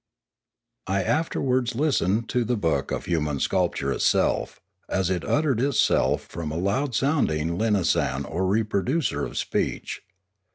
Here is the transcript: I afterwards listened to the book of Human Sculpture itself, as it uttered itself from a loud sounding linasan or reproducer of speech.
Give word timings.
I 0.87 1.03
afterwards 1.03 1.75
listened 1.75 2.27
to 2.29 2.43
the 2.43 2.57
book 2.57 2.89
of 2.89 3.05
Human 3.05 3.39
Sculpture 3.39 3.91
itself, 3.91 4.59
as 4.89 5.11
it 5.11 5.23
uttered 5.23 5.59
itself 5.61 6.23
from 6.23 6.49
a 6.49 6.57
loud 6.57 6.95
sounding 6.95 7.55
linasan 7.59 8.25
or 8.27 8.47
reproducer 8.47 9.23
of 9.23 9.37
speech. 9.37 10.01